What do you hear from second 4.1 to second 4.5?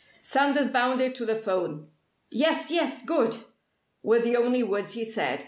the